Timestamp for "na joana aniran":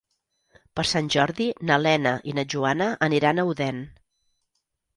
2.39-3.45